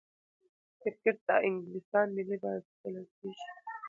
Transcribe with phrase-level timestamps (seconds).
[0.81, 3.45] کرکټ د انګلستان ملي بازي بلل کیږي.